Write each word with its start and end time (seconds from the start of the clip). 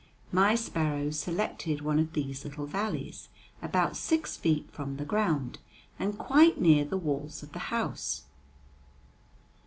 My 0.31 0.55
sparrow 0.55 1.11
selected 1.11 1.81
one 1.81 1.99
of 1.99 2.13
these 2.13 2.43
little 2.43 2.65
valleys 2.65 3.29
about 3.61 3.95
six 3.95 4.35
feet 4.35 4.67
from 4.71 4.97
the 4.97 5.05
ground, 5.05 5.59
and 5.99 6.17
quite 6.17 6.59
near 6.59 6.83
the 6.83 6.97
walls 6.97 7.43
of 7.43 7.51
the 7.51 7.59
house. 7.69 8.23